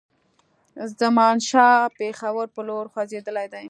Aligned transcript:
زمانشاه 1.01 1.81
پېښور 1.99 2.47
پر 2.53 2.63
لور 2.67 2.85
خوځېدلی 2.93 3.47
دی. 3.53 3.59